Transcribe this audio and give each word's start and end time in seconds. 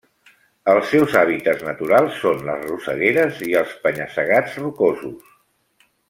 Els 0.71 0.87
seus 0.91 1.11
hàbitats 1.19 1.65
naturals 1.67 2.15
són 2.23 2.41
les 2.49 2.65
rossegueres 2.71 3.43
i 3.51 3.53
els 3.63 3.75
penya-segats 3.87 4.57
rocosos. 4.63 5.29